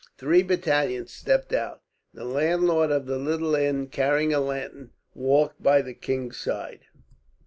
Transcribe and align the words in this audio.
Three 0.17 0.41
battalions 0.41 1.13
stepped 1.13 1.53
out. 1.53 1.83
The 2.11 2.25
landlord 2.25 2.89
of 2.89 3.05
the 3.05 3.19
little 3.19 3.53
inn, 3.53 3.85
carrying 3.85 4.33
a 4.33 4.39
lantern, 4.39 4.89
walked 5.13 5.61
by 5.61 5.83
the 5.83 5.93
king's 5.93 6.37
side. 6.39 6.87